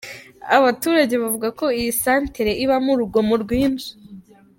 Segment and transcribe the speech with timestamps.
[0.57, 3.89] Abaturage bavuga ko iyi santere ibamo urugomo rwinshi.